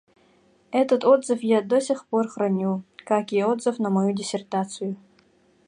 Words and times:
Этот 0.71 1.01
отзыв 1.05 1.43
я 1.43 1.61
до 1.61 1.79
сих 1.79 2.07
пор 2.07 2.27
храню, 2.27 2.81
как 3.05 3.31
и 3.33 3.43
отзыв 3.43 3.77
на 3.77 3.91
мою 3.91 4.13
диссертацию. 4.15 4.95